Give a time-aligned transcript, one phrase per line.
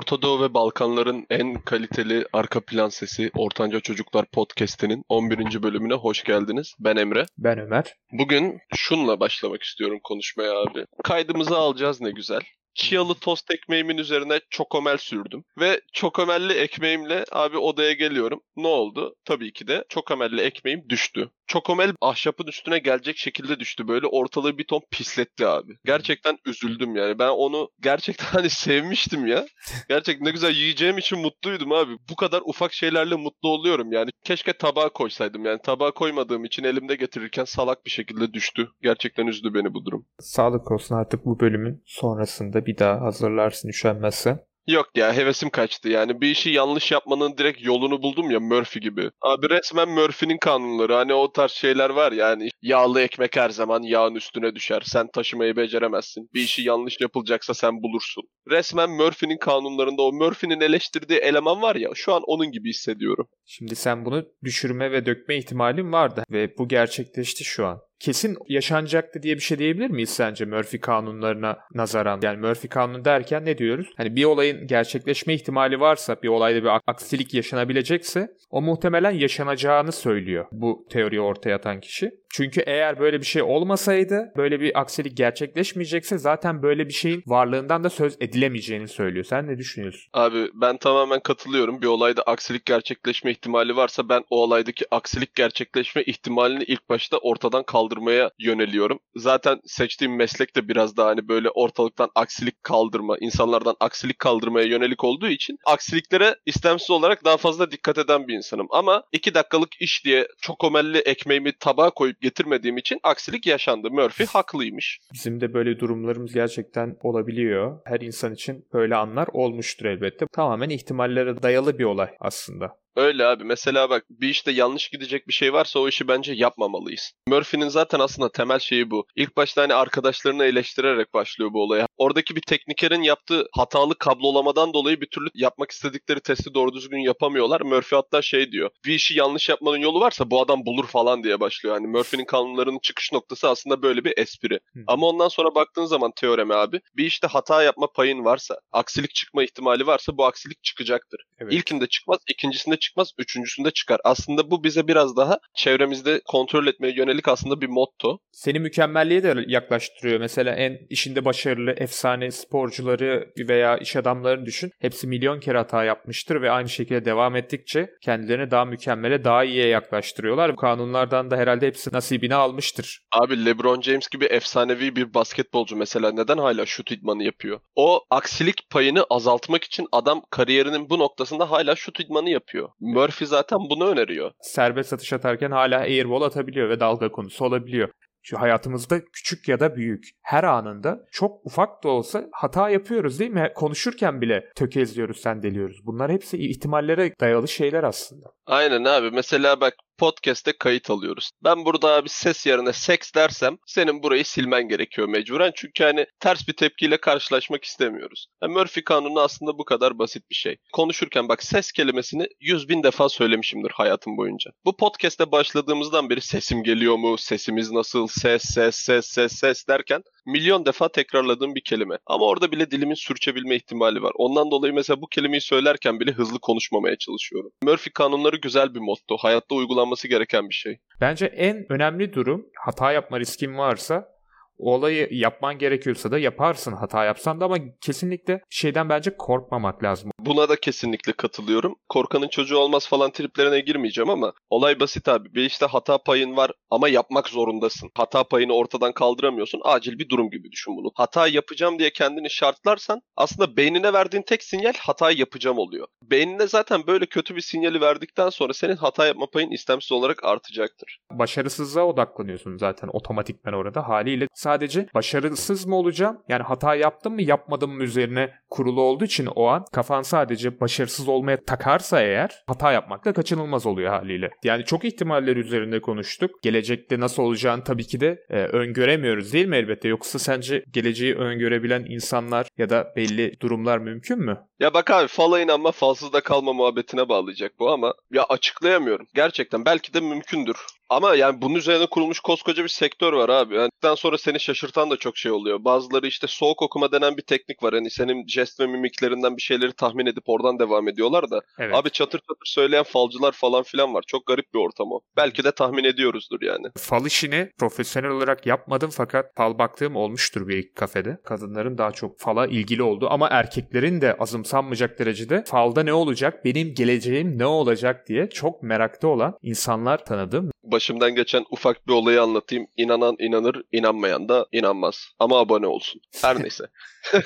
[0.00, 5.62] Orta Doğu ve Balkanların en kaliteli arka plan sesi Ortanca Çocuklar Podcast'inin 11.
[5.62, 6.74] bölümüne hoş geldiniz.
[6.78, 7.26] Ben Emre.
[7.38, 7.84] Ben Ömer.
[8.12, 10.86] Bugün şunla başlamak istiyorum konuşmaya abi.
[11.04, 12.40] Kaydımızı alacağız ne güzel.
[12.80, 15.44] Çiyalı tost ekmeğimin üzerine çokomel sürdüm.
[15.58, 18.40] Ve çokomelli ekmeğimle abi odaya geliyorum.
[18.56, 19.14] Ne oldu?
[19.24, 21.30] Tabii ki de çokomelli ekmeğim düştü.
[21.46, 23.88] Çokomel ahşapın üstüne gelecek şekilde düştü.
[23.88, 25.72] Böyle ortalığı bir ton pisletti abi.
[25.84, 27.18] Gerçekten üzüldüm yani.
[27.18, 29.46] Ben onu gerçekten hani sevmiştim ya.
[29.88, 31.92] Gerçekten ne güzel yiyeceğim için mutluydum abi.
[32.10, 34.10] Bu kadar ufak şeylerle mutlu oluyorum yani.
[34.24, 35.58] Keşke tabağa koysaydım yani.
[35.62, 38.68] Tabağa koymadığım için elimde getirirken salak bir şekilde düştü.
[38.82, 40.06] Gerçekten üzdü beni bu durum.
[40.18, 44.50] Sağlık olsun artık bu bölümün sonrasında bir daha hazırlarsın üşenmezsen.
[44.66, 49.10] Yok ya hevesim kaçtı yani bir işi yanlış yapmanın direkt yolunu buldum ya Murphy gibi.
[49.20, 54.14] Abi resmen Murphy'nin kanunları hani o tarz şeyler var yani yağlı ekmek her zaman yağın
[54.14, 54.82] üstüne düşer.
[54.84, 56.28] Sen taşımayı beceremezsin.
[56.34, 58.24] Bir işi yanlış yapılacaksa sen bulursun.
[58.50, 63.28] Resmen Murphy'nin kanunlarında o Murphy'nin eleştirdiği eleman var ya şu an onun gibi hissediyorum.
[63.44, 69.22] Şimdi sen bunu düşürme ve dökme ihtimalin vardı ve bu gerçekleşti şu an kesin yaşanacaktı
[69.22, 72.20] diye bir şey diyebilir miyiz sence Murphy kanunlarına nazaran?
[72.22, 73.86] Yani Murphy kanunu derken ne diyoruz?
[73.96, 80.46] Hani bir olayın gerçekleşme ihtimali varsa, bir olayda bir aksilik yaşanabilecekse o muhtemelen yaşanacağını söylüyor
[80.52, 82.10] bu teoriyi ortaya atan kişi.
[82.32, 87.84] Çünkü eğer böyle bir şey olmasaydı, böyle bir aksilik gerçekleşmeyecekse zaten böyle bir şeyin varlığından
[87.84, 89.24] da söz edilemeyeceğini söylüyor.
[89.24, 90.10] Sen ne düşünüyorsun?
[90.12, 91.82] Abi ben tamamen katılıyorum.
[91.82, 97.62] Bir olayda aksilik gerçekleşme ihtimali varsa ben o olaydaki aksilik gerçekleşme ihtimalini ilk başta ortadan
[97.90, 98.98] kaldırmaya yöneliyorum.
[99.16, 105.04] Zaten seçtiğim meslek de biraz daha hani böyle ortalıktan aksilik kaldırma, insanlardan aksilik kaldırmaya yönelik
[105.04, 108.66] olduğu için aksiliklere istemsiz olarak daha fazla dikkat eden bir insanım.
[108.70, 113.90] Ama iki dakikalık iş diye çok omelli ekmeğimi tabağa koyup getirmediğim için aksilik yaşandı.
[113.90, 114.98] Murphy haklıymış.
[115.12, 117.80] Bizim de böyle durumlarımız gerçekten olabiliyor.
[117.86, 120.26] Her insan için böyle anlar olmuştur elbette.
[120.32, 122.80] Tamamen ihtimallere dayalı bir olay aslında.
[122.96, 123.44] Öyle abi.
[123.44, 127.12] Mesela bak bir işte yanlış gidecek bir şey varsa o işi bence yapmamalıyız.
[127.26, 129.06] Murphy'nin zaten aslında temel şeyi bu.
[129.16, 131.86] İlk başta hani arkadaşlarını eleştirerek başlıyor bu olaya.
[131.96, 137.60] Oradaki bir teknikerin yaptığı hatalı kablolamadan dolayı bir türlü yapmak istedikleri testi doğru düzgün yapamıyorlar.
[137.60, 138.70] Murphy hatta şey diyor.
[138.86, 141.74] Bir işi yanlış yapmanın yolu varsa bu adam bulur falan diye başlıyor.
[141.74, 144.60] Hani Murphy'nin kanunlarının çıkış noktası aslında böyle bir espri.
[144.74, 144.80] Hı.
[144.86, 149.42] Ama ondan sonra baktığın zaman teoreme abi bir işte hata yapma payın varsa, aksilik çıkma
[149.42, 151.20] ihtimali varsa bu aksilik çıkacaktır.
[151.38, 151.52] Evet.
[151.52, 154.00] İlkinde çıkmaz, ikincisinde çıkmaz, üçüncüsünde çıkar.
[154.04, 158.18] Aslında bu bize biraz daha çevremizde kontrol etmeye yönelik aslında bir motto.
[158.32, 160.20] Seni mükemmelliğe de yaklaştırıyor.
[160.20, 164.70] Mesela en işinde başarılı efsane sporcuları veya iş adamlarını düşün.
[164.80, 169.66] Hepsi milyon kere hata yapmıştır ve aynı şekilde devam ettikçe kendilerini daha mükemmele, daha iyiye
[169.66, 170.52] yaklaştırıyorlar.
[170.52, 173.00] Bu kanunlardan da herhalde hepsi nasibini almıştır.
[173.12, 177.60] Abi LeBron James gibi efsanevi bir basketbolcu mesela neden hala şut idmanı yapıyor?
[177.76, 182.68] O aksilik payını azaltmak için adam kariyerinin bu noktasında hala şut idmanı yapıyor.
[182.80, 184.30] Murphy zaten bunu öneriyor.
[184.40, 187.88] Serbest atış atarken hala airball atabiliyor ve dalga konusu olabiliyor.
[188.22, 193.30] Çünkü hayatımızda küçük ya da büyük her anında çok ufak da olsa hata yapıyoruz değil
[193.30, 193.52] mi?
[193.54, 195.86] Konuşurken bile tökezliyoruz, sendeliyoruz.
[195.86, 198.26] Bunlar hepsi ihtimallere dayalı şeyler aslında.
[198.46, 199.10] Aynen abi.
[199.10, 201.30] Mesela bak podcast'te kayıt alıyoruz.
[201.44, 205.52] Ben burada abi ses yerine seks dersem senin burayı silmen gerekiyor mecburen.
[205.54, 208.26] Çünkü hani ters bir tepkiyle karşılaşmak istemiyoruz.
[208.42, 210.56] Yani Murphy kanunu aslında bu kadar basit bir şey.
[210.72, 214.50] Konuşurken bak ses kelimesini yüz bin defa söylemişimdir hayatım boyunca.
[214.64, 220.02] Bu podcast'te başladığımızdan beri sesim geliyor mu, sesimiz nasıl, ses, ses, ses, ses, ses derken
[220.26, 221.98] milyon defa tekrarladığım bir kelime.
[222.06, 224.12] Ama orada bile dilimin sürçebilme ihtimali var.
[224.14, 227.50] Ondan dolayı mesela bu kelimeyi söylerken bile hızlı konuşmamaya çalışıyorum.
[227.62, 229.16] Murphy kanunları güzel bir motto.
[229.16, 230.78] Hayatta uygulanması gereken bir şey.
[231.00, 234.19] Bence en önemli durum hata yapma riskin varsa
[234.60, 240.10] o olayı yapman gerekiyorsa da yaparsın hata yapsan da ama kesinlikle şeyden bence korkmamak lazım.
[240.20, 241.74] Buna da kesinlikle katılıyorum.
[241.88, 245.34] Korkanın çocuğu olmaz falan triplerine girmeyeceğim ama olay basit abi.
[245.34, 247.90] Bir işte hata payın var ama yapmak zorundasın.
[247.96, 249.60] Hata payını ortadan kaldıramıyorsun.
[249.64, 250.90] Acil bir durum gibi düşün bunu.
[250.94, 255.86] Hata yapacağım diye kendini şartlarsan aslında beynine verdiğin tek sinyal hata yapacağım oluyor.
[256.02, 260.98] Beynine zaten böyle kötü bir sinyali verdikten sonra senin hata yapma payın istemsiz olarak artacaktır.
[261.12, 266.18] Başarısızlığa odaklanıyorsun zaten otomatikmen orada haliyle sadece başarısız mı olacağım?
[266.28, 271.08] Yani hata yaptım mı yapmadım mı üzerine kurulu olduğu için o an kafan sadece başarısız
[271.08, 274.30] olmaya takarsa eğer hata yapmak da kaçınılmaz oluyor haliyle.
[274.44, 276.30] Yani çok ihtimaller üzerinde konuştuk.
[276.42, 279.88] Gelecekte nasıl olacağını tabii ki de e, öngöremiyoruz değil mi elbette?
[279.88, 284.38] Yoksa sence geleceği öngörebilen insanlar ya da belli durumlar mümkün mü?
[284.60, 289.06] Ya bak abi fala inanma falsızda kalma muhabbetine bağlayacak bu ama ya açıklayamıyorum.
[289.14, 290.56] Gerçekten belki de mümkündür.
[290.90, 293.54] Ama yani bunun üzerine kurulmuş koskoca bir sektör var abi.
[293.54, 295.64] Yani sonra seni beni şaşırtan da çok şey oluyor.
[295.64, 297.74] Bazıları işte soğuk okuma denen bir teknik var.
[297.74, 301.40] Hani senin jest ve mimiklerinden bir şeyleri tahmin edip oradan devam ediyorlar da.
[301.58, 301.74] Evet.
[301.74, 304.04] Abi çatır çatır söyleyen falcılar falan filan var.
[304.06, 305.00] Çok garip bir ortam o.
[305.16, 306.66] Belki de tahmin ediyoruzdur yani.
[306.78, 311.18] Fal işini profesyonel olarak yapmadım fakat fal baktığım olmuştur bir iki kafede.
[311.24, 316.74] Kadınların daha çok fala ilgili oldu ama erkeklerin de azımsanmayacak derecede falda ne olacak, benim
[316.74, 320.50] geleceğim ne olacak diye çok merakta olan insanlar tanıdım.
[320.62, 322.66] Başımdan geçen ufak bir olayı anlatayım.
[322.76, 325.08] İnanan inanır, inanmayan da inanmaz.
[325.18, 326.00] Ama abone olsun.
[326.22, 326.64] Her neyse.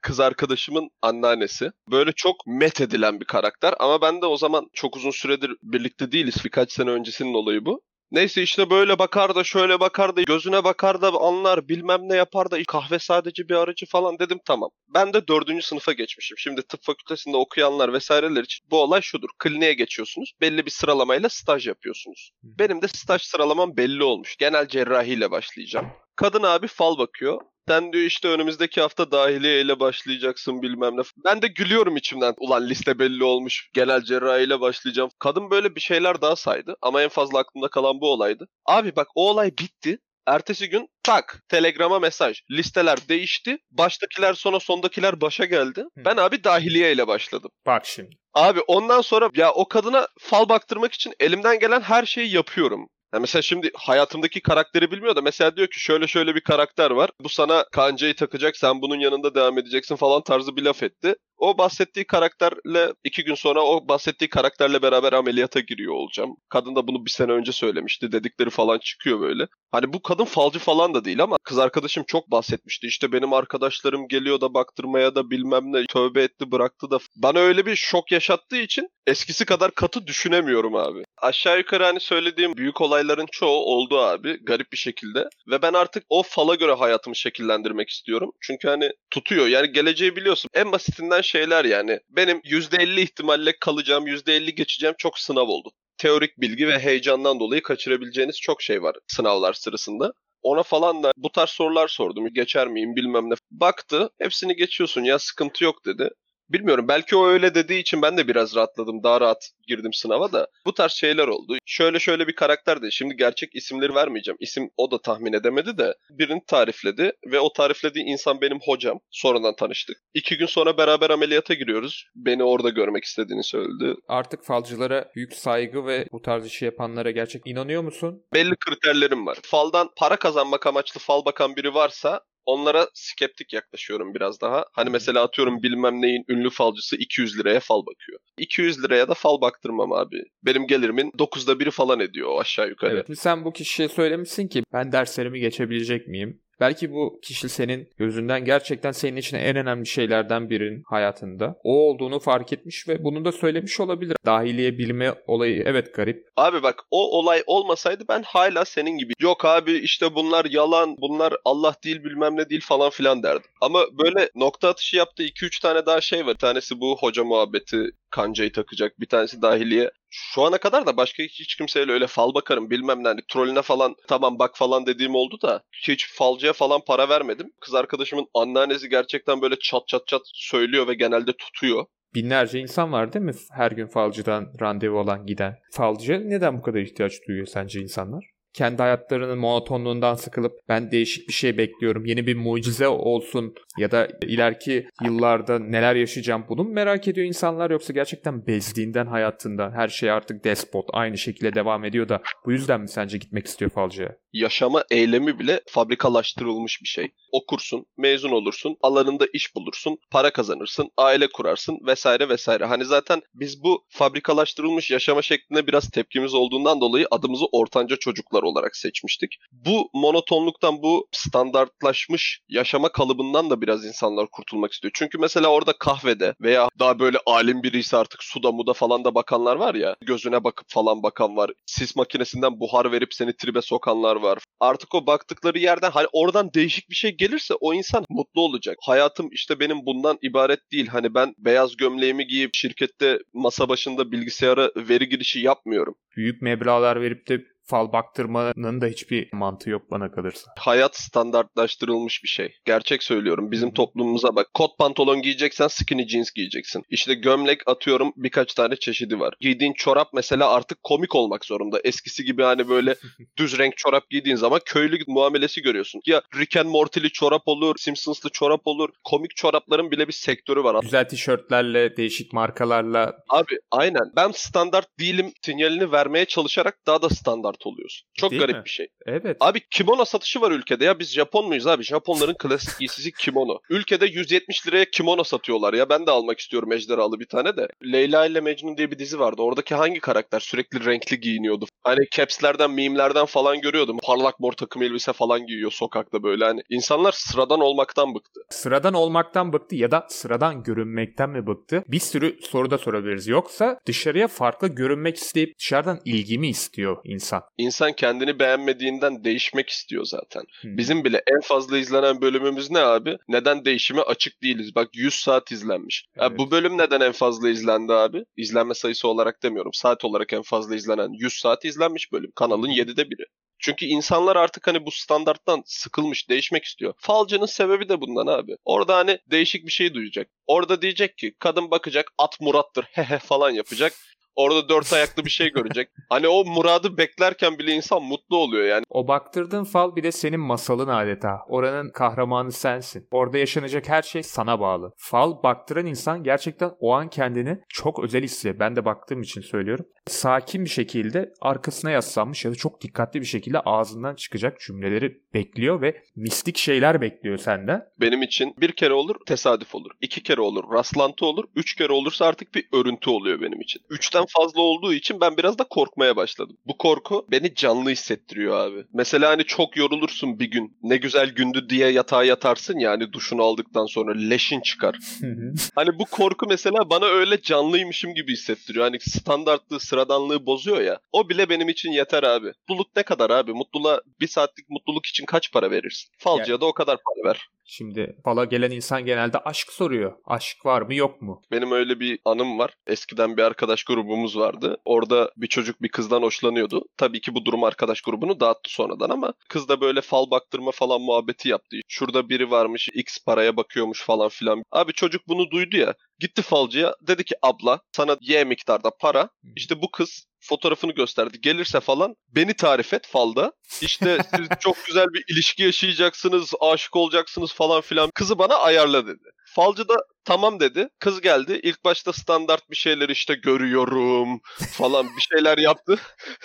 [0.00, 1.72] Kız arkadaşımın anneannesi.
[1.90, 6.12] Böyle çok met edilen bir karakter ama ben de o zaman çok uzun süredir birlikte
[6.12, 6.34] değiliz.
[6.44, 7.82] Birkaç sene öncesinin olayı bu.
[8.12, 12.50] Neyse işte böyle bakar da şöyle bakar da gözüne bakar da anlar bilmem ne yapar
[12.50, 14.70] da kahve sadece bir aracı falan dedim tamam.
[14.94, 16.38] Ben de dördüncü sınıfa geçmişim.
[16.38, 19.28] Şimdi tıp fakültesinde okuyanlar vesaireler için bu olay şudur.
[19.38, 20.32] Kliniğe geçiyorsunuz.
[20.40, 22.30] Belli bir sıralamayla staj yapıyorsunuz.
[22.42, 24.36] Benim de staj sıralamam belli olmuş.
[24.36, 25.86] Genel cerrahiyle başlayacağım.
[26.16, 27.40] Kadın abi fal bakıyor.
[27.70, 31.02] Sen diyor işte önümüzdeki hafta dahiliye ile başlayacaksın bilmem ne.
[31.24, 32.34] Ben de gülüyorum içimden.
[32.38, 33.70] Ulan liste belli olmuş.
[33.74, 35.10] Genel cerrahi ile başlayacağım.
[35.18, 36.76] Kadın böyle bir şeyler daha saydı.
[36.82, 38.48] Ama en fazla aklımda kalan bu olaydı.
[38.66, 39.98] Abi bak o olay bitti.
[40.26, 42.40] Ertesi gün tak telegrama mesaj.
[42.50, 43.58] Listeler değişti.
[43.70, 45.84] Baştakiler sonra sondakiler başa geldi.
[45.96, 47.50] Ben abi dahiliye ile başladım.
[47.66, 48.16] Bak şimdi.
[48.34, 52.88] Abi ondan sonra ya o kadına fal baktırmak için elimden gelen her şeyi yapıyorum.
[53.14, 57.10] Ya mesela şimdi hayatımdaki karakteri bilmiyor da mesela diyor ki şöyle şöyle bir karakter var.
[57.20, 61.14] Bu sana kancayı takacak sen bunun yanında devam edeceksin falan tarzı bir laf etti.
[61.40, 66.36] O bahsettiği karakterle iki gün sonra o bahsettiği karakterle beraber ameliyata giriyor olacağım.
[66.48, 68.12] Kadın da bunu bir sene önce söylemişti.
[68.12, 69.46] Dedikleri falan çıkıyor böyle.
[69.72, 72.86] Hani bu kadın falcı falan da değil ama kız arkadaşım çok bahsetmişti.
[72.86, 76.98] İşte benim arkadaşlarım geliyor da baktırmaya da bilmem ne tövbe etti bıraktı da.
[77.16, 81.04] Bana öyle bir şok yaşattığı için eskisi kadar katı düşünemiyorum abi.
[81.22, 85.28] Aşağı yukarı hani söylediğim büyük olayların çoğu oldu abi garip bir şekilde.
[85.50, 88.30] Ve ben artık o fala göre hayatımı şekillendirmek istiyorum.
[88.40, 90.50] Çünkü hani tutuyor yani geleceği biliyorsun.
[90.54, 92.00] En basitinden şeyler yani.
[92.08, 95.70] Benim %50 ihtimalle kalacağım, %50 geçeceğim çok sınav oldu.
[95.98, 100.12] Teorik bilgi ve heyecandan dolayı kaçırabileceğiniz çok şey var sınavlar sırasında.
[100.42, 102.28] Ona falan da bu tarz sorular sordum.
[102.34, 103.34] Geçer miyim bilmem ne.
[103.50, 104.10] Baktı.
[104.18, 106.10] Hepsini geçiyorsun ya sıkıntı yok dedi.
[106.50, 109.02] Bilmiyorum belki o öyle dediği için ben de biraz rahatladım.
[109.02, 110.46] Daha rahat girdim sınava da.
[110.66, 111.56] Bu tarz şeyler oldu.
[111.66, 112.90] Şöyle şöyle bir karakter de.
[112.90, 114.36] Şimdi gerçek isimleri vermeyeceğim.
[114.40, 115.94] İsim o da tahmin edemedi de.
[116.10, 118.98] Birini tarifledi ve o tariflediği insan benim hocam.
[119.10, 119.96] Sonradan tanıştık.
[120.14, 122.04] İki gün sonra beraber ameliyata giriyoruz.
[122.14, 123.94] Beni orada görmek istediğini söyledi.
[124.08, 128.22] Artık falcılara büyük saygı ve bu tarz işi yapanlara gerçek inanıyor musun?
[128.34, 129.38] Belli kriterlerim var.
[129.42, 132.20] Faldan para kazanmak amaçlı fal bakan biri varsa
[132.50, 134.64] onlara skeptik yaklaşıyorum biraz daha.
[134.72, 138.20] Hani mesela atıyorum bilmem neyin ünlü falcısı 200 liraya fal bakıyor.
[138.38, 140.22] 200 liraya da fal baktırmam abi.
[140.42, 143.04] Benim gelirimin 9'da biri falan ediyor o aşağı yukarı.
[143.08, 143.18] Evet.
[143.18, 146.40] Sen bu kişiye söylemişsin ki ben derslerimi geçebilecek miyim?
[146.60, 151.56] Belki bu kişi senin gözünden gerçekten senin için en önemli şeylerden birinin hayatında.
[151.64, 154.16] O olduğunu fark etmiş ve bunu da söylemiş olabilir.
[154.26, 156.28] Dahiliye bilme olayı evet garip.
[156.36, 161.34] Abi bak o olay olmasaydı ben hala senin gibi yok abi işte bunlar yalan bunlar
[161.44, 163.50] Allah değil bilmem ne değil falan filan derdim.
[163.60, 166.30] Ama böyle nokta atışı yaptığı 2-3 tane daha şey var.
[166.30, 169.00] Bir tanesi bu hoca muhabbeti kancayı takacak.
[169.00, 169.90] Bir tanesi dahiliye.
[170.10, 173.08] Şu ana kadar da başka hiç, kimseyle öyle fal bakarım bilmem ne.
[173.08, 177.52] Hani trolüne falan tamam bak falan dediğim oldu da hiç falcıya falan para vermedim.
[177.60, 181.84] Kız arkadaşımın anneannesi gerçekten böyle çat çat çat söylüyor ve genelde tutuyor.
[182.14, 185.56] Binlerce insan var değil mi her gün falcıdan randevu olan giden?
[185.72, 188.24] Falcıya neden bu kadar ihtiyaç duyuyor sence insanlar?
[188.54, 192.04] Kendi hayatlarının monotonluğundan sıkılıp ben değişik bir şey bekliyorum.
[192.04, 197.70] Yeni bir mucize olsun ya da ileriki yıllarda neler yaşayacağım bunu mu merak ediyor insanlar
[197.70, 202.80] yoksa gerçekten bezdiğinden hayatında her şey artık despot aynı şekilde devam ediyor da bu yüzden
[202.80, 204.16] mi sence gitmek istiyor falcıya?
[204.32, 207.08] Yaşama eylemi bile fabrikalaştırılmış bir şey.
[207.32, 212.64] Okursun, mezun olursun, alanında iş bulursun, para kazanırsın, aile kurarsın vesaire vesaire.
[212.64, 218.76] Hani zaten biz bu fabrikalaştırılmış yaşama şekline biraz tepkimiz olduğundan dolayı adımızı ortanca çocuklar olarak
[218.76, 219.36] seçmiştik.
[219.52, 224.92] Bu monotonluktan, bu standartlaşmış yaşama kalıbından da biraz insanlar kurtulmak istiyor.
[224.94, 229.56] Çünkü mesela orada kahvede veya daha böyle alim birisi artık suda muda falan da bakanlar
[229.56, 231.50] var ya, gözüne bakıp falan bakan var.
[231.66, 234.38] Sis makinesinden buhar verip seni tribe sokanlar var.
[234.60, 238.76] Artık o baktıkları yerden hani oradan değişik bir şey gelirse o insan mutlu olacak.
[238.80, 240.86] Hayatım işte benim bundan ibaret değil.
[240.86, 245.94] Hani ben beyaz gömleğimi giyip şirkette masa başında bilgisayara veri girişi yapmıyorum.
[246.16, 250.50] Büyük meblağlar verip de fal baktırmanın da hiçbir mantığı yok bana kalırsa.
[250.58, 252.54] Hayat standartlaştırılmış bir şey.
[252.64, 253.50] Gerçek söylüyorum.
[253.50, 254.46] Bizim toplumumuza bak.
[254.54, 256.82] Kot pantolon giyeceksen skinny jeans giyeceksin.
[256.88, 259.34] İşte gömlek atıyorum birkaç tane çeşidi var.
[259.40, 261.80] Giydiğin çorap mesela artık komik olmak zorunda.
[261.84, 262.94] Eskisi gibi hani böyle
[263.36, 266.00] düz renk çorap giydiğin zaman köylü muamelesi görüyorsun.
[266.06, 268.88] Ya Rick and Morty'li çorap olur, Simpsons'lı çorap olur.
[269.04, 270.82] Komik çorapların bile bir sektörü var.
[270.82, 273.14] Güzel tişörtlerle, değişik markalarla.
[273.28, 274.12] Abi aynen.
[274.16, 278.08] Ben standart değilim sinyalini vermeye çalışarak daha da standart oluyorsun.
[278.14, 278.64] Çok Değil garip mi?
[278.64, 278.86] bir şey.
[279.06, 279.36] Evet.
[279.40, 280.98] Abi kimono satışı var ülkede ya.
[280.98, 281.82] Biz Japon muyuz abi?
[281.82, 283.58] Japonların klasik giysisi kimono.
[283.70, 285.88] Ülkede 170 liraya kimono satıyorlar ya.
[285.88, 287.68] Ben de almak istiyorum ejderhalı bir tane de.
[287.92, 289.42] Leyla ile Mecnun diye bir dizi vardı.
[289.42, 291.66] Oradaki hangi karakter sürekli renkli giyiniyordu?
[291.84, 293.98] Hani capslerden, mimlerden falan görüyordum.
[294.02, 296.44] Parlak mor takım elbise falan giyiyor sokakta böyle.
[296.44, 298.40] Hani insanlar sıradan olmaktan bıktı.
[298.50, 301.84] Sıradan olmaktan bıktı ya da sıradan görünmekten mi bıktı?
[301.88, 303.26] Bir sürü soru da sorabiliriz.
[303.28, 307.39] Yoksa dışarıya farklı görünmek isteyip dışarıdan ilgimi istiyor insan.
[307.58, 310.42] İnsan kendini beğenmediğinden değişmek istiyor zaten.
[310.60, 310.76] Hmm.
[310.76, 313.18] Bizim bile en fazla izlenen bölümümüz ne abi?
[313.28, 314.74] Neden değişime açık değiliz?
[314.74, 316.04] Bak 100 saat izlenmiş.
[316.16, 316.38] Ya Evet.
[316.38, 318.24] bu bölüm neden en fazla izlendi abi?
[318.36, 319.72] İzlenme sayısı olarak demiyorum.
[319.74, 322.30] Saat olarak en fazla izlenen 100 saat izlenmiş bölüm.
[322.34, 323.24] Kanalın 7'de biri.
[323.58, 326.94] Çünkü insanlar artık hani bu standarttan sıkılmış, değişmek istiyor.
[326.98, 328.56] Falcının sebebi de bundan abi.
[328.64, 330.28] Orada hani değişik bir şey duyacak.
[330.46, 333.92] Orada diyecek ki kadın bakacak at Murat'tır hehe falan yapacak.
[334.36, 335.88] Orada dört ayaklı bir şey görecek.
[336.08, 338.84] Hani o muradı beklerken bile insan mutlu oluyor yani.
[338.90, 341.38] O baktırdığın fal bir de senin masalın adeta.
[341.48, 343.08] Oranın kahramanı sensin.
[343.10, 344.92] Orada yaşanacak her şey sana bağlı.
[344.96, 348.58] Fal baktıran insan gerçekten o an kendini çok özel hissediyor.
[348.60, 349.86] Ben de baktığım için söylüyorum.
[350.06, 355.80] Sakin bir şekilde arkasına yaslanmış ya da çok dikkatli bir şekilde ağzından çıkacak cümleleri bekliyor
[355.82, 357.82] ve mistik şeyler bekliyor senden.
[358.00, 359.90] benim için bir kere olur tesadüf olur.
[360.00, 361.44] iki kere olur rastlantı olur.
[361.56, 363.82] Üç kere olursa artık bir örüntü oluyor benim için.
[363.90, 366.56] Üçten fazla olduğu için ben biraz da korkmaya başladım.
[366.66, 368.84] Bu korku beni canlı hissettiriyor abi.
[368.92, 370.76] Mesela hani çok yorulursun bir gün.
[370.82, 374.96] Ne güzel gündü diye yatağa yatarsın ya hani duşunu aldıktan sonra leşin çıkar.
[375.74, 378.84] Hani bu korku mesela bana öyle canlıymışım gibi hissettiriyor.
[378.84, 380.98] Hani standartlığı, sıradanlığı bozuyor ya.
[381.12, 382.46] O bile benim için yeter abi.
[382.46, 383.52] Mutluluk ne kadar abi?
[383.52, 386.10] Mutluluğa bir saatlik mutluluk için kaç para verirsin?
[386.18, 387.46] Falcıya da o kadar para ver.
[387.72, 390.12] Şimdi fala gelen insan genelde aşk soruyor.
[390.24, 391.42] Aşk var mı yok mu?
[391.50, 392.74] Benim öyle bir anım var.
[392.86, 394.76] Eskiden bir arkadaş grubumuz vardı.
[394.84, 396.84] Orada bir çocuk bir kızdan hoşlanıyordu.
[396.96, 401.00] Tabii ki bu durum arkadaş grubunu dağıttı sonradan ama kız da böyle fal baktırma falan
[401.00, 401.76] muhabbeti yaptı.
[401.88, 404.62] Şurada biri varmış X paraya bakıyormuş falan filan.
[404.72, 405.94] Abi çocuk bunu duydu ya.
[406.18, 409.28] Gitti falcıya dedi ki abla sana Y miktarda para.
[409.56, 411.40] İşte bu kız fotoğrafını gösterdi.
[411.40, 413.52] Gelirse falan beni tarif et falda.
[413.82, 418.10] İşte siz çok güzel bir ilişki yaşayacaksınız, aşık olacaksınız falan filan.
[418.14, 419.30] Kızı bana ayarla dedi.
[419.54, 420.88] Falcı da tamam dedi.
[420.98, 421.60] Kız geldi.
[421.62, 424.40] İlk başta standart bir şeyler işte görüyorum
[424.72, 425.98] falan bir şeyler yaptı.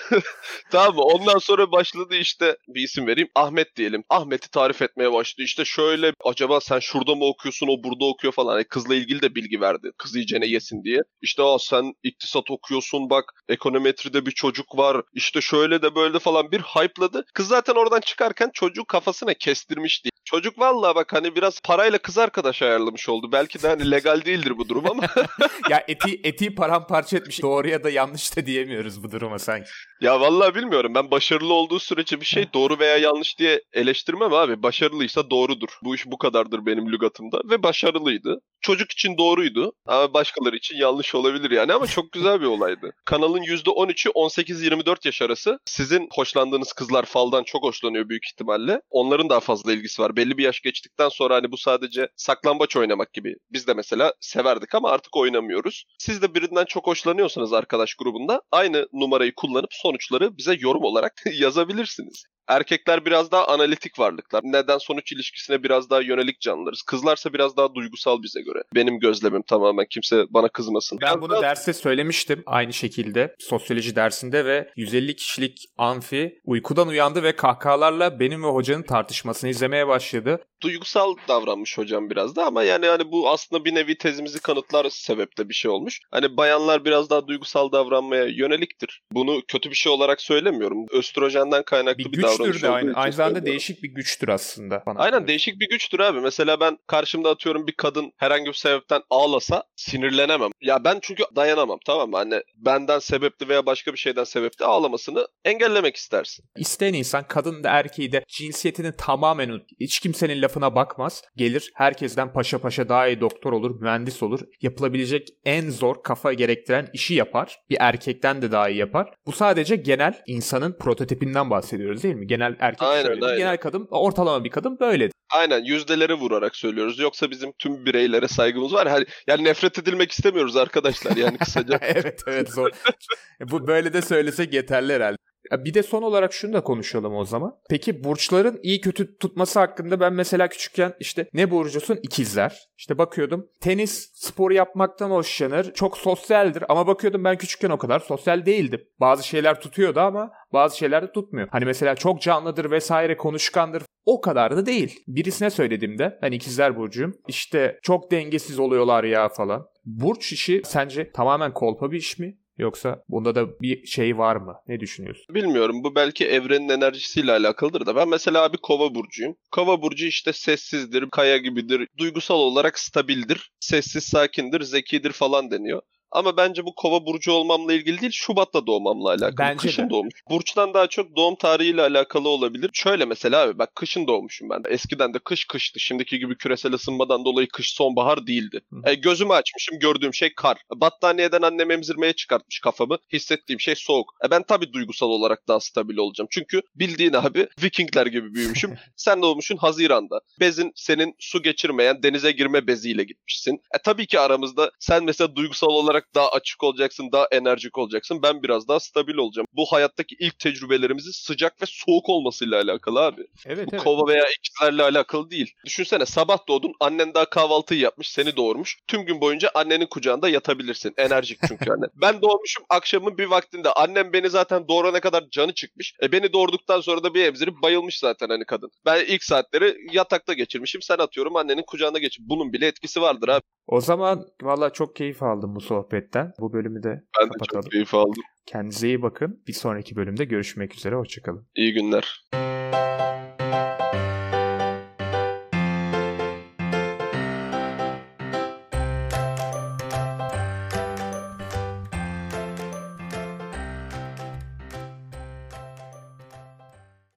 [0.72, 1.02] tamam mı?
[1.02, 3.30] Ondan sonra başladı işte bir isim vereyim.
[3.36, 4.04] Ahmet diyelim.
[4.10, 5.44] Ahmet'i tarif etmeye başladı.
[5.44, 8.54] İşte şöyle acaba sen şurada mı okuyorsun o burada okuyor falan.
[8.54, 9.92] Yani kızla ilgili de bilgi verdi.
[9.98, 11.00] Kız iyicene yesin diye.
[11.22, 15.02] İşte aa sen iktisat okuyorsun bak ekonometride bir çocuk var.
[15.14, 17.26] İşte şöyle de böyle de falan bir hype'ladı.
[17.34, 20.10] Kız zaten oradan çıkarken çocuğu kafasına kestirmişti.
[20.26, 23.32] Çocuk vallahi bak hani biraz parayla kız arkadaş ayarlamış oldu.
[23.32, 25.04] Belki de hani legal değildir bu durum ama
[25.70, 27.42] ya eti eti paramparça etmiş.
[27.42, 29.70] Doğru ya da yanlış da diyemiyoruz bu duruma sanki.
[30.02, 30.96] Ya vallahi bilmiyorum.
[30.96, 34.64] Ben başarılı olduğu sürece bir şey doğru veya yanlış diye eleştirmem abi.
[34.64, 35.70] Başarılıysa doğrudur.
[35.84, 37.42] Bu iş bu kadardır benim lügatımda.
[37.50, 38.40] Ve başarılıydı.
[38.62, 39.72] Çocuk için doğruydu.
[39.86, 41.74] Ama başkaları için yanlış olabilir yani.
[41.74, 42.92] Ama çok güzel bir olaydı.
[43.06, 45.60] Kanalın %13'ü 18-24 yaş arası.
[45.66, 48.82] Sizin hoşlandığınız kızlar faldan çok hoşlanıyor büyük ihtimalle.
[48.90, 50.16] Onların daha fazla ilgisi var.
[50.16, 53.36] Belli bir yaş geçtikten sonra hani bu sadece saklambaç oynamak gibi.
[53.52, 55.86] Biz de mesela severdik ama artık oynamıyoruz.
[56.00, 62.26] Siz de birinden çok hoşlanıyorsanız arkadaş grubunda aynı numarayı kullanıp sonuçları bize yorum olarak yazabilirsiniz.
[62.48, 64.42] Erkekler biraz daha analitik varlıklar.
[64.44, 66.82] Neden sonuç ilişkisine biraz daha yönelik canlılarız.
[66.82, 68.64] Kızlarsa biraz daha duygusal bize göre.
[68.76, 69.86] Benim gözlemim tamamen.
[69.90, 71.00] Kimse bana kızmasın.
[71.02, 77.36] Ben bunu derste söylemiştim aynı şekilde sosyoloji dersinde ve 150 kişilik amfi uykudan uyandı ve
[77.36, 80.40] kahkahalarla benim ve hocanın tartışmasını izlemeye başladı.
[80.64, 85.50] duygusal davranmış hocam biraz da ama yani hani bu aslında bir nevi tezimizi kanıtlar sebeple
[85.50, 86.00] bir şey olmuş.
[86.12, 89.02] Hani bayanlar biraz daha duygusal davranmaya yöneliktir.
[89.12, 90.86] Bunu kötü bir şey olarak söylemiyorum.
[90.92, 94.84] Östrojenden kaynaklı Bir bir, güç davranış de aynı, aynı zamanda değişik bir güçtür aslında.
[94.86, 95.28] Bana Aynen göre.
[95.28, 96.20] değişik bir güçtür abi.
[96.20, 100.52] Mesela ben karşımda atıyorum bir kadın herhangi bir sebepten ağlasa sinirlenemem.
[100.62, 102.18] Ya ben çünkü dayanamam tamam mı?
[102.18, 106.46] Hani benden sebepli veya başka bir şeyden sebepli ağlamasını engellemek istersin.
[106.58, 111.22] İsteyen insan kadın da erkeği de cinsiyetini tamamen hiç kimsenin lafına bakmaz.
[111.36, 114.40] Gelir herkesten paşa paşa daha iyi doktor olur, mühendis olur.
[114.62, 117.58] Yapılabilecek en zor kafa gerektiren işi yapar.
[117.70, 119.14] Bir erkekten de daha iyi yapar.
[119.26, 122.25] Bu sadece genel insanın prototipinden bahsediyoruz değil mi?
[122.28, 123.38] Genel erkek Aynen, şöyledir, aynen.
[123.38, 125.14] genel kadın ortalama bir kadın böyledir.
[125.34, 127.00] Aynen yüzdeleri vurarak söylüyoruz.
[127.00, 128.88] Yoksa bizim tüm bireylere saygımız var.
[128.88, 131.80] Hani yani nefret edilmek istemiyoruz arkadaşlar yani kısaca.
[131.82, 132.70] evet evet zor.
[133.52, 135.18] Bu böyle de söylesek yeterli herhalde.
[135.52, 137.56] Bir de son olarak şunu da konuşalım o zaman.
[137.70, 142.00] Peki burçların iyi kötü tutması hakkında ben mesela küçükken işte ne burcusun?
[142.04, 142.60] İkizler.
[142.78, 145.74] İşte bakıyordum tenis sporu yapmaktan hoşlanır.
[145.74, 148.82] Çok sosyaldir ama bakıyordum ben küçükken o kadar sosyal değildim.
[149.00, 151.48] Bazı şeyler tutuyordu ama bazı şeyler de tutmuyor.
[151.52, 153.84] Hani mesela çok canlıdır vesaire konuşkandır.
[154.06, 155.04] O kadar da değil.
[155.08, 157.14] Birisine söylediğimde ben ikizler burcuyum.
[157.28, 159.68] İşte çok dengesiz oluyorlar ya falan.
[159.86, 162.38] Burç işi sence tamamen kolpa bir iş mi?
[162.58, 164.56] Yoksa bunda da bir şey var mı?
[164.68, 165.36] Ne düşünüyorsun?
[165.36, 169.36] Bilmiyorum bu belki evrenin enerjisiyle alakalıdır da ben mesela abi kova burcuyum.
[169.52, 175.82] Kova burcu işte sessizdir, kaya gibidir, duygusal olarak stabildir, sessiz sakindir, zekidir falan deniyor.
[176.16, 179.38] Ama bence bu kova burcu olmamla ilgili değil, Şubat'ta doğmamla alakalı.
[179.38, 179.90] Bence kışın de.
[179.90, 180.14] doğmuş.
[180.30, 182.70] Burçtan daha çok doğum tarihiyle alakalı olabilir.
[182.74, 184.64] Şöyle mesela abi bak kışın doğmuşum ben.
[184.70, 185.80] Eskiden de kış kıştı.
[185.80, 188.62] Şimdiki gibi küresel ısınmadan dolayı kış sonbahar değildi.
[188.74, 188.90] Hı.
[188.90, 190.58] E, gözümü açmışım gördüğüm şey kar.
[190.76, 192.98] Battaniyeden annem emzirmeye çıkartmış kafamı.
[193.14, 194.14] Hissettiğim şey soğuk.
[194.26, 196.28] E, ben tabii duygusal olarak daha stabil olacağım.
[196.32, 198.76] Çünkü bildiğin abi Vikingler gibi büyümüşüm.
[198.96, 200.20] Sen doğmuşsun Haziran'da.
[200.40, 203.54] Bezin senin su geçirmeyen denize girme beziyle gitmişsin.
[203.54, 208.24] E tabii ki aramızda sen mesela duygusal olarak daha açık olacaksın, daha enerjik olacaksın.
[208.24, 209.48] Ben biraz daha stabil olacağım.
[209.54, 213.28] Bu hayattaki ilk tecrübelerimizin sıcak ve soğuk olmasıyla alakalı abi.
[213.46, 215.54] Evet Bu kova veya ikizlerle alakalı değil.
[215.66, 218.78] Düşünsene sabah doğdun annen daha kahvaltıyı yapmış seni doğurmuş.
[218.88, 220.94] Tüm gün boyunca annenin kucağında yatabilirsin.
[220.98, 221.86] Enerjik çünkü anne.
[222.02, 223.72] ben doğmuşum akşamın bir vaktinde.
[223.72, 225.94] Annem beni zaten doğurana kadar canı çıkmış.
[226.04, 228.72] E beni doğurduktan sonra da bir emzirip bayılmış zaten hani kadın.
[228.86, 230.82] Ben ilk saatleri yatakta geçirmişim.
[230.82, 232.26] Sen atıyorum annenin kucağına geçip.
[232.30, 233.42] Bunun bile etkisi vardır abi.
[233.68, 235.62] O zaman valla çok keyif aldım bu
[235.96, 236.34] sohbetten.
[236.40, 237.62] Bu bölümü de Ben kapatalım.
[237.64, 238.24] çok keyif aldım.
[238.46, 239.44] Kendinize iyi bakın.
[239.48, 240.96] Bir sonraki bölümde görüşmek üzere.
[240.96, 241.48] Hoşçakalın.
[241.56, 242.26] İyi günler.